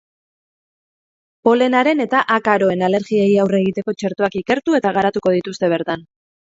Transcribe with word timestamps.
Polenaren 1.49 2.01
eta 2.07 2.23
akaroen 2.37 2.83
alergiei 2.89 3.29
aurre 3.45 3.63
egiteko 3.67 3.97
txertoak 4.01 4.43
ikertu 4.45 4.81
eta 4.83 4.97
garatuko 5.01 5.41
dituzte 5.41 5.75
bertan. 5.79 6.11